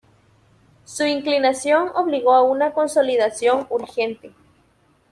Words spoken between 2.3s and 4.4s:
a una consolidación urgente.